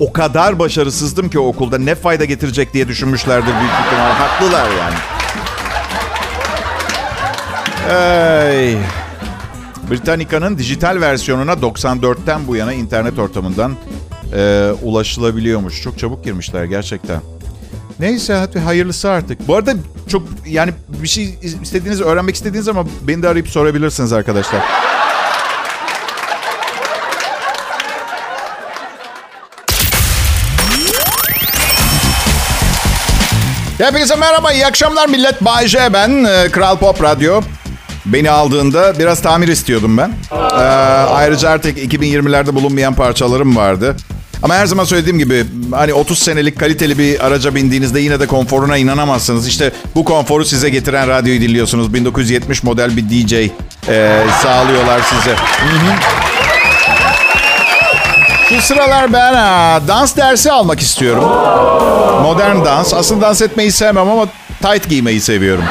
[0.00, 4.10] O kadar başarısızdım ki okulda ne fayda getirecek diye düşünmüşlerdir büyük ihtimal.
[4.10, 4.94] Haklılar yani.
[7.88, 8.76] Hey.
[9.90, 13.76] Britannica'nın dijital versiyonuna 94'ten bu yana internet ortamından
[14.36, 15.82] e, ulaşılabiliyormuş.
[15.82, 17.20] Çok çabuk girmişler gerçekten.
[18.00, 19.48] Neyse hadi hayırlısı artık.
[19.48, 19.74] Bu arada
[20.08, 24.60] çok yani bir şey istediğiniz, öğrenmek istediğiniz ama beni de arayıp sorabilirsiniz arkadaşlar.
[33.78, 35.44] Hepinize merhaba, iyi akşamlar millet.
[35.44, 37.40] Bay J ben, e, Kral Pop Radyo.
[38.06, 40.12] Beni aldığında biraz tamir istiyordum ben.
[40.32, 40.36] Ee,
[41.08, 43.96] ayrıca artık 2020'lerde bulunmayan parçalarım vardı.
[44.42, 48.76] Ama her zaman söylediğim gibi hani 30 senelik kaliteli bir araca bindiğinizde yine de konforuna
[48.76, 49.48] inanamazsınız.
[49.48, 51.94] İşte bu konforu size getiren radyoyu dinliyorsunuz.
[51.94, 53.50] 1970 model bir DJ e,
[54.42, 55.36] sağlıyorlar size.
[58.48, 61.24] Şu sıralar ben ha, dans dersi almak istiyorum.
[62.22, 62.94] Modern dans.
[62.94, 64.26] Aslında dans etmeyi sevmem ama
[64.62, 65.64] tight giymeyi seviyorum.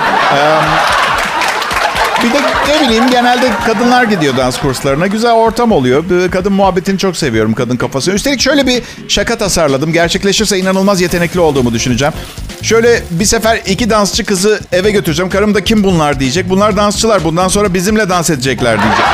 [2.24, 5.08] Bir de ne bileyim genelde kadınlar gidiyor dans kurslarına.
[5.08, 6.04] Güzel ortam oluyor.
[6.32, 8.16] Kadın muhabbetini çok seviyorum kadın kafasını.
[8.16, 9.94] Üstelik şöyle bir şaka tasarladım.
[9.94, 12.14] Gerçekleşirse inanılmaz yetenekli olduğumu düşüneceğim.
[12.62, 15.30] Şöyle bir sefer iki dansçı kızı eve götüreceğim.
[15.30, 16.50] Karım da kim bunlar diyecek.
[16.50, 17.24] Bunlar dansçılar.
[17.24, 19.06] Bundan sonra bizimle dans edecekler diyecek.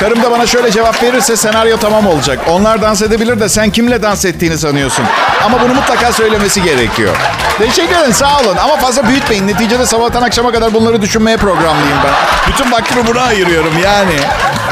[0.00, 2.38] Karım da bana şöyle cevap verirse senaryo tamam olacak.
[2.48, 5.04] Onlar dans edebilir de sen kimle dans ettiğini sanıyorsun.
[5.44, 7.16] Ama bunu mutlaka söylemesi gerekiyor.
[7.58, 9.46] Teşekkür ederim sağ olun ama fazla büyütmeyin.
[9.46, 12.12] Neticede sabahtan akşama kadar bunları düşünmeye programlıyım ben.
[12.52, 14.14] Bütün vaktimi buna ayırıyorum yani.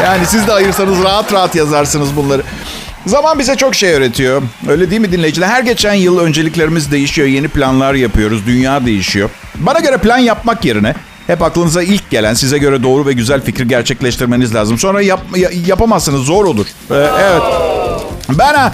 [0.04, 2.42] Yani siz de ayırsanız rahat rahat yazarsınız bunları.
[3.06, 4.42] Zaman bize çok şey öğretiyor.
[4.68, 5.48] Öyle değil mi dinleyiciler?
[5.48, 7.28] Her geçen yıl önceliklerimiz değişiyor.
[7.28, 8.46] Yeni planlar yapıyoruz.
[8.46, 9.30] Dünya değişiyor.
[9.54, 10.94] Bana göre plan yapmak yerine
[11.26, 14.78] hep aklınıza ilk gelen size göre doğru ve güzel fikri gerçekleştirmeniz lazım.
[14.78, 15.20] Sonra yap,
[15.66, 16.66] yapamazsınız zor olur.
[16.90, 17.42] Ee, evet.
[18.28, 18.72] Ben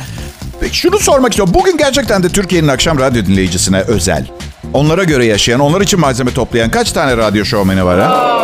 [0.72, 1.54] şunu sormak istiyorum.
[1.54, 4.26] Bugün gerçekten de Türkiye'nin akşam radyo dinleyicisine özel.
[4.72, 8.38] Onlara göre yaşayan, onlar için malzeme toplayan kaç tane radyo şovmeni var ha?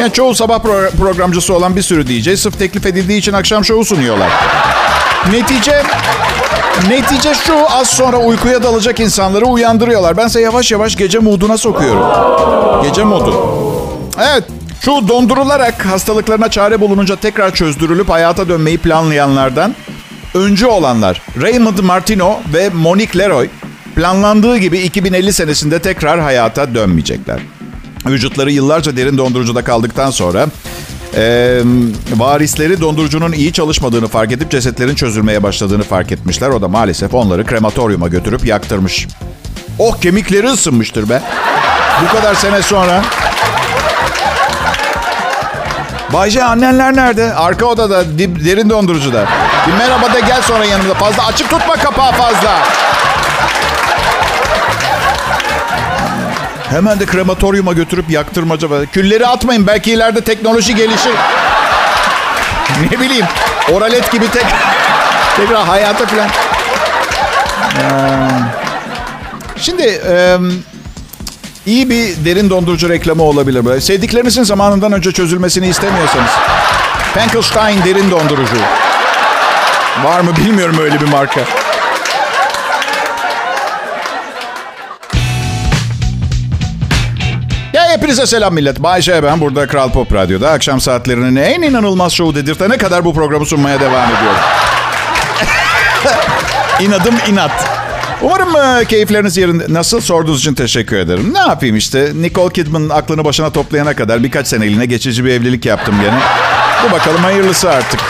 [0.00, 3.84] Yani çoğu sabah pro- programcısı olan bir sürü DJ sırf teklif edildiği için akşam şovu
[3.84, 4.30] sunuyorlar.
[5.32, 5.82] Netice
[6.86, 10.16] Netice şu az sonra uykuya dalacak insanları uyandırıyorlar.
[10.16, 12.02] Bense yavaş yavaş gece moduna sokuyorum.
[12.82, 13.34] Gece modu.
[14.18, 14.44] Evet
[14.80, 19.74] şu dondurularak hastalıklarına çare bulununca tekrar çözdürülüp hayata dönmeyi planlayanlardan
[20.34, 23.48] öncü olanlar Raymond Martino ve Monique Leroy
[23.94, 27.40] planlandığı gibi 2050 senesinde tekrar hayata dönmeyecekler.
[28.06, 30.46] Vücutları yıllarca derin dondurucuda kaldıktan sonra
[31.16, 31.60] ee,
[32.16, 36.48] varisleri dondurucunun iyi çalışmadığını fark edip cesetlerin çözülmeye başladığını fark etmişler.
[36.48, 39.08] O da maalesef onları krematoryuma götürüp yaktırmış.
[39.78, 41.22] Oh kemikleri ısınmıştır be.
[42.02, 43.02] Bu kadar sene sonra.
[46.12, 47.34] Bayce annenler nerede?
[47.34, 49.26] Arka odada, derin dondurucuda.
[49.66, 50.94] Bir merhaba de gel sonra yanımda.
[50.94, 52.58] Fazla açık tutma kapağı fazla.
[56.70, 58.86] Hemen de krematoryuma götürüp yaktırmaca.
[58.92, 59.66] Külleri atmayın.
[59.66, 61.12] Belki ileride teknoloji gelişir.
[62.90, 63.26] ne bileyim.
[63.72, 64.46] Oralet gibi tek
[65.36, 66.28] tekrar hayata falan.
[69.56, 70.36] Şimdi e,
[71.66, 73.64] iyi bir derin dondurucu reklamı olabilir.
[73.64, 73.80] Böyle.
[73.80, 76.30] Sevdiklerinizin zamanından önce çözülmesini istemiyorsanız.
[77.14, 78.56] Frankenstein derin dondurucu.
[80.04, 81.40] Var mı bilmiyorum öyle bir marka.
[88.08, 88.82] Hepinize selam millet.
[88.82, 90.50] Bay J ben burada Kral Pop Radyo'da.
[90.50, 94.40] Akşam saatlerinin en inanılmaz şovu dedirtene kadar bu programı sunmaya devam ediyorum.
[96.80, 97.50] İnadım inat.
[98.22, 99.64] Umarım e, keyifleriniz yerinde.
[99.68, 101.34] Nasıl sorduğunuz için teşekkür ederim.
[101.34, 105.94] Ne yapayım işte Nicole Kidman aklını başına toplayana kadar birkaç seneliğine geçici bir evlilik yaptım
[106.00, 106.18] gene.
[106.88, 108.00] Bu bakalım hayırlısı artık.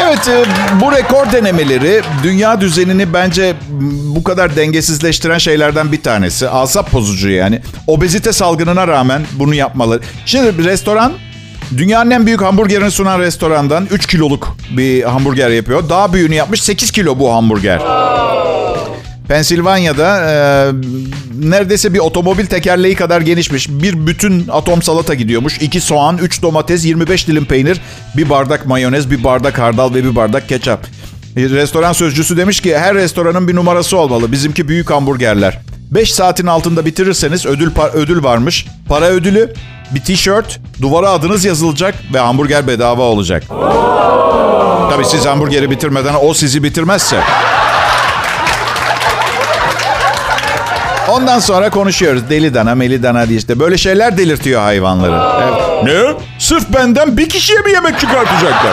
[0.00, 0.44] Evet e,
[0.80, 3.54] bu rekor denemeleri dünya düzenini bence
[4.16, 6.48] bu kadar dengesizleştiren şeylerden bir tanesi.
[6.48, 7.60] Asap bozucu yani.
[7.86, 10.00] Obezite salgınına rağmen bunu yapmaları.
[10.26, 11.12] Şimdi restoran
[11.76, 15.88] dünyanın en büyük hamburgerini sunan restorandan 3 kiloluk bir hamburger yapıyor.
[15.88, 17.80] Daha büyüğünü yapmış 8 kilo bu hamburger.
[19.28, 20.34] Pensilvanya'da e,
[21.50, 23.68] neredeyse bir otomobil tekerleği kadar genişmiş.
[23.68, 25.58] Bir bütün atom salata gidiyormuş.
[25.58, 27.80] 2 soğan, 3 domates, 25 dilim peynir,
[28.16, 30.86] bir bardak mayonez, bir bardak hardal ve bir bardak ketçap.
[31.36, 34.32] E, restoran sözcüsü demiş ki her restoranın bir numarası olmalı.
[34.32, 35.58] Bizimki büyük hamburgerler.
[35.90, 38.66] 5 saatin altında bitirirseniz ödül ödül varmış.
[38.88, 39.54] Para ödülü,
[39.94, 43.42] bir tişört, duvara adınız yazılacak ve hamburger bedava olacak.
[44.90, 47.20] Tabii siz hamburgeri bitirmeden o sizi bitirmezse.
[51.08, 52.30] Ondan sonra konuşuyoruz.
[52.30, 53.60] Deli dana, meli dana diye işte.
[53.60, 55.20] Böyle şeyler delirtiyor hayvanları.
[55.42, 55.84] Evet.
[55.84, 56.14] Ne?
[56.38, 58.72] Sırf benden bir kişiye mi yemek çıkartacaklar?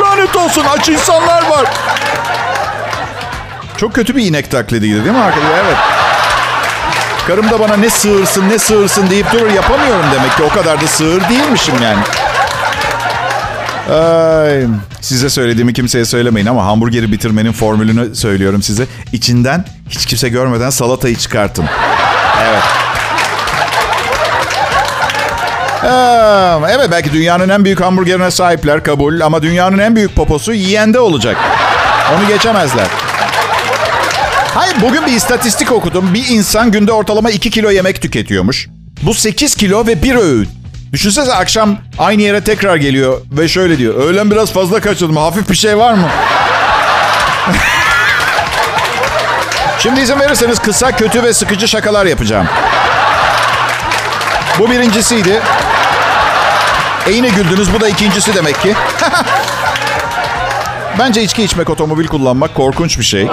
[0.00, 1.66] Lanet olsun aç insanlar var.
[3.76, 5.64] Çok kötü bir inek taklidiydi değil mi arkadaşlar?
[5.64, 5.76] Evet.
[7.26, 10.42] Karım da bana ne sığırsın ne sığırsın deyip durur yapamıyorum demek ki.
[10.42, 11.98] O kadar da sığır değilmişim yani.
[13.90, 14.66] Ay,
[15.00, 18.86] size söylediğimi kimseye söylemeyin ama hamburgeri bitirmenin formülünü söylüyorum size.
[19.12, 21.64] İçinden hiç kimse görmeden salatayı çıkartın.
[22.42, 22.62] Evet.
[26.70, 31.36] Evet belki dünyanın en büyük hamburgerine sahipler kabul ama dünyanın en büyük poposu yiyende olacak.
[32.16, 32.86] Onu geçemezler.
[34.54, 36.14] Hayır bugün bir istatistik okudum.
[36.14, 38.68] Bir insan günde ortalama 2 kilo yemek tüketiyormuş.
[39.02, 40.63] Bu 8 kilo ve bir öğün.
[40.94, 43.94] Düşünsene akşam aynı yere tekrar geliyor ve şöyle diyor.
[43.94, 45.16] Öğlen biraz fazla kaçırdım.
[45.16, 46.08] Hafif bir şey var mı?
[49.78, 52.46] Şimdi izin verirseniz kısa, kötü ve sıkıcı şakalar yapacağım.
[54.58, 55.40] Bu birincisiydi.
[57.06, 57.74] E yine güldünüz.
[57.74, 58.74] Bu da ikincisi demek ki.
[60.98, 63.28] Bence içki içmek, otomobil kullanmak korkunç bir şey.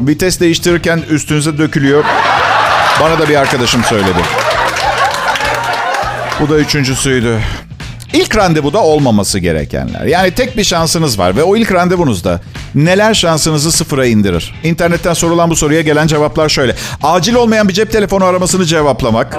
[0.00, 2.04] Vites değiştirirken üstünüze dökülüyor.
[3.00, 4.41] Bana da bir arkadaşım söyledi.
[6.42, 7.38] Bu da üçüncüsüydü.
[8.12, 10.04] İlk randevuda olmaması gerekenler.
[10.04, 12.40] Yani tek bir şansınız var ve o ilk randevunuzda
[12.74, 14.54] neler şansınızı sıfıra indirir?
[14.64, 16.74] İnternetten sorulan bu soruya gelen cevaplar şöyle.
[17.02, 19.38] Acil olmayan bir cep telefonu aramasını cevaplamak.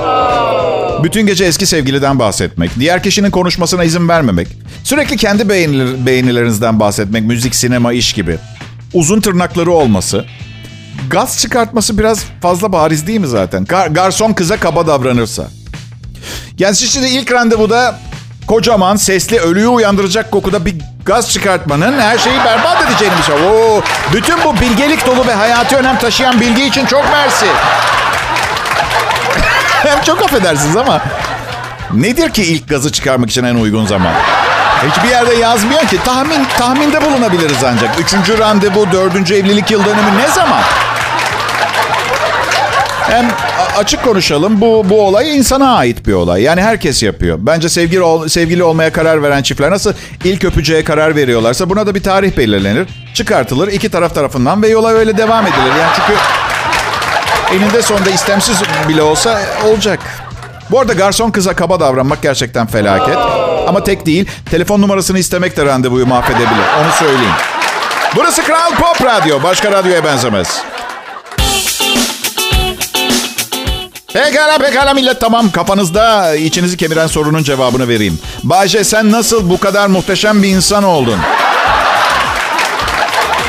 [1.03, 2.71] Bütün gece eski sevgiliden bahsetmek.
[2.79, 4.47] Diğer kişinin konuşmasına izin vermemek.
[4.83, 7.23] Sürekli kendi beğeniler, beğenilerinizden bahsetmek.
[7.23, 8.37] Müzik, sinema, iş gibi.
[8.93, 10.25] Uzun tırnakları olması.
[11.09, 13.63] Gaz çıkartması biraz fazla bariz değil mi zaten?
[13.63, 15.47] Gar- garson kıza kaba davranırsa.
[16.73, 17.95] Şimdi ilk randevuda
[18.47, 23.35] kocaman, sesli, ölüyü uyandıracak kokuda bir gaz çıkartmanın her şeyi berbat edeceğini bir şey.
[23.35, 23.81] Oo,
[24.13, 27.45] bütün bu bilgelik dolu ve hayati önem taşıyan bilgi için çok mersi.
[29.83, 31.01] Hem çok affedersiniz ama
[31.93, 34.13] nedir ki ilk gazı çıkarmak için en uygun zaman?
[34.89, 35.99] Hiçbir yerde yazmıyor ki.
[36.05, 37.99] Tahmin tahminde bulunabiliriz ancak.
[37.99, 40.61] Üçüncü randevu, dördüncü evlilik yıl dönümü ne zaman?
[43.13, 43.27] Hem
[43.77, 46.41] açık konuşalım bu bu olay insana ait bir olay.
[46.41, 47.37] Yani herkes yapıyor.
[47.41, 51.95] Bence sevgili ol, sevgili olmaya karar veren çiftler nasıl ilk öpücüğe karar veriyorlarsa buna da
[51.95, 52.87] bir tarih belirlenir.
[53.13, 55.79] Çıkartılır iki taraf tarafından ve yola öyle devam edilir.
[55.79, 56.19] Yani çünkü
[57.55, 59.99] eninde sonunda istemsiz bile olsa olacak.
[60.71, 63.17] Bu arada garson kıza kaba davranmak gerçekten felaket.
[63.67, 66.65] Ama tek değil, telefon numarasını istemek de randevuyu mahvedebilir.
[66.83, 67.35] Onu söyleyeyim.
[68.15, 69.43] Burası Kral Pop Radyo.
[69.43, 70.72] Başka radyoya benzemez.
[74.13, 78.19] Pekala pekala millet tamam kafanızda içinizi kemiren sorunun cevabını vereyim.
[78.43, 81.19] Bayce sen nasıl bu kadar muhteşem bir insan oldun?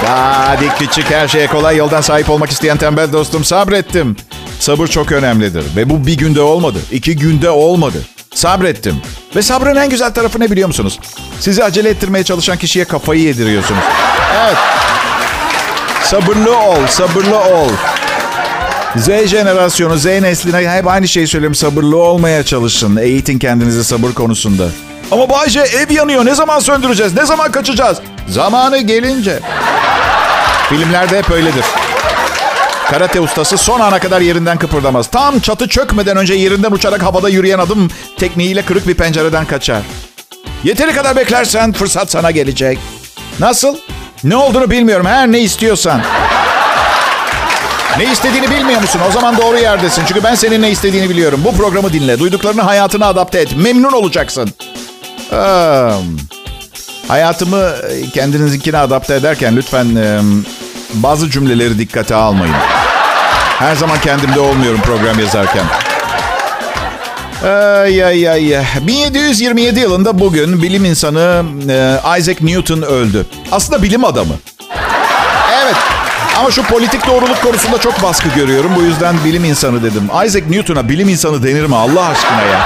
[0.07, 4.16] Hadi küçük her şeye kolay yoldan sahip olmak isteyen tembel dostum sabrettim.
[4.61, 6.79] Sabır çok önemlidir ve bu bir günde olmadı.
[6.92, 7.98] iki günde olmadı.
[8.35, 9.03] Sabrettim.
[9.37, 10.98] Ve sabrın en güzel tarafı ne biliyor musunuz?
[11.40, 13.83] Sizi acele ettirmeye çalışan kişiye kafayı yediriyorsunuz.
[14.44, 14.57] Evet.
[16.05, 17.68] Sabırlı ol, sabırlı ol.
[18.96, 21.54] Z jenerasyonu, Z nesline hep aynı şeyi söylüyorum.
[21.54, 22.96] Sabırlı olmaya çalışın.
[22.96, 24.64] Eğitin kendinizi sabır konusunda.
[25.11, 26.24] Ama Bayce ev yanıyor.
[26.24, 27.14] Ne zaman söndüreceğiz?
[27.14, 27.98] Ne zaman kaçacağız?
[28.28, 29.40] Zamanı gelince.
[30.68, 31.64] Filmlerde hep öyledir.
[32.90, 35.07] Karate ustası son ana kadar yerinden kıpırdamaz.
[35.07, 39.83] Tam çatı çökmeden önce yerinden uçarak havada yürüyen adım tekniğiyle kırık bir pencereden kaçar.
[40.64, 42.78] Yeteri kadar beklersen fırsat sana gelecek.
[43.40, 43.76] Nasıl?
[44.24, 45.07] Ne olduğunu bilmiyorum.
[45.07, 46.00] Her ne istiyorsan.
[47.98, 49.00] Ne istediğini bilmiyor musun?
[49.09, 50.02] O zaman doğru yerdesin.
[50.09, 51.40] Çünkü ben senin ne istediğini biliyorum.
[51.44, 52.18] Bu programı dinle.
[52.18, 53.57] Duyduklarını hayatına adapte et.
[53.57, 54.50] Memnun olacaksın.
[55.33, 55.37] Ee,
[57.09, 57.70] hayatımı
[58.14, 60.20] kendinizinkine adapte ederken lütfen e,
[60.94, 62.54] bazı cümleleri dikkate almayın.
[63.59, 65.64] Her zaman kendimde olmuyorum program yazarken.
[67.44, 68.64] Ay ay ay.
[68.80, 73.26] 1727 yılında bugün bilim insanı e, Isaac Newton öldü.
[73.52, 74.35] Aslında bilim adamı.
[75.62, 75.76] Evet.
[76.38, 78.73] Ama şu politik doğruluk konusunda çok baskı görüyorum.
[78.77, 80.11] Bu yüzden bilim insanı dedim.
[80.27, 82.61] Isaac Newton'a bilim insanı denir mi Allah aşkına ya?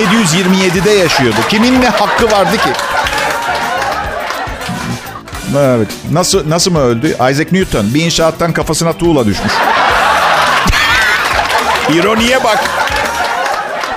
[0.00, 1.36] 1727'de yaşıyordu.
[1.48, 2.70] Kimin ne hakkı vardı ki?
[5.58, 5.88] Evet.
[6.12, 7.08] Nasıl nasıl mı öldü?
[7.08, 9.52] Isaac Newton bir inşaattan kafasına tuğla düşmüş.
[11.94, 12.64] İroniye bak.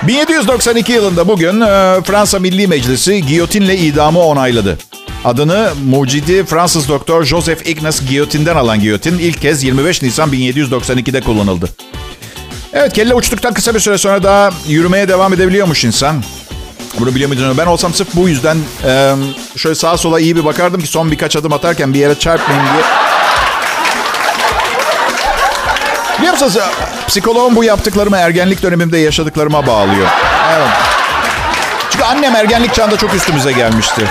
[0.02, 4.78] 1792 yılında bugün e, Fransa Milli Meclisi giyotinle idamı onayladı.
[5.24, 11.68] Adını mucidi Fransız doktor Joseph Ignace giyotinden alan giyotin ilk kez 25 Nisan 1792'de kullanıldı.
[12.72, 16.22] Evet kelle uçtuktan kısa bir süre sonra daha yürümeye devam edebiliyormuş insan.
[17.00, 17.58] Bunu biliyor muydun?
[17.58, 18.58] Ben olsam sırf bu yüzden
[19.56, 22.84] şöyle sağa sola iyi bir bakardım ki son birkaç adım atarken bir yere çarpmayayım diye.
[26.18, 26.58] Biliyor musunuz?
[27.08, 30.08] Psikoloğum bu yaptıklarımı ergenlik dönemimde yaşadıklarıma bağlıyor.
[30.56, 30.68] Evet.
[31.90, 34.04] Çünkü annem ergenlik çağında çok üstümüze gelmişti.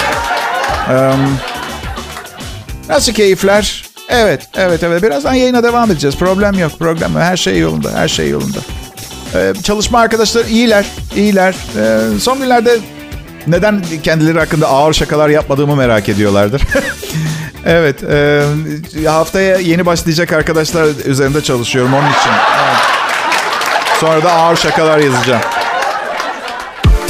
[2.89, 3.83] Nasıl keyifler?
[4.09, 5.03] Evet, evet, evet.
[5.03, 6.15] Birazdan yayına devam edeceğiz.
[6.15, 7.21] Problem yok, problem yok.
[7.21, 8.57] Her şey yolunda, her şey yolunda.
[9.35, 11.55] Ee, çalışma arkadaşlar iyiler, iyiler.
[11.77, 12.79] Ee, son günlerde
[13.47, 16.61] neden kendileri hakkında ağır şakalar yapmadığımı merak ediyorlardır.
[17.65, 18.43] evet, e,
[19.07, 22.31] haftaya yeni başlayacak arkadaşlar üzerinde çalışıyorum onun için.
[22.65, 22.77] Evet.
[23.99, 25.41] Sonra da ağır şakalar yazacağım.